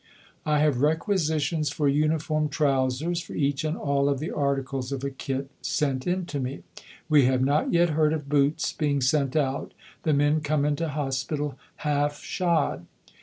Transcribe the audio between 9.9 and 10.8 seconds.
the men come